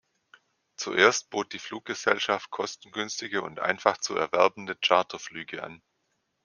Zuerst 0.77 1.29
bot 1.29 1.53
die 1.53 1.59
Fluggesellschaft 1.59 2.49
kostengünstige 2.49 3.43
und 3.43 3.59
einfach 3.59 3.99
zu 3.99 4.15
erwerbende 4.15 4.73
Charterflüge 4.75 5.61
an. 5.61 5.83